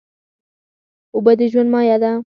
[1.15, 2.11] اوبه د ژوند مایه ده.